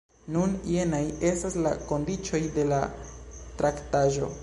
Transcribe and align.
Nun, 0.35 0.55
jenaj 0.75 1.01
estas 1.33 1.59
la 1.67 1.75
kondiĉoj 1.91 2.43
de 2.59 2.69
la 2.75 2.83
traktaĵo. 3.63 4.37